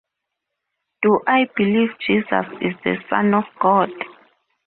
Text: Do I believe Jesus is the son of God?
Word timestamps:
Do 1.03 1.21
I 1.27 1.47
believe 1.55 1.89
Jesus 2.07 2.47
is 2.59 2.73
the 2.83 2.97
son 3.07 3.35
of 3.35 3.43
God? 3.59 3.91